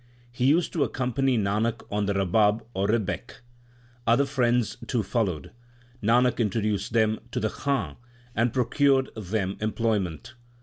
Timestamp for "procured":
8.51-9.11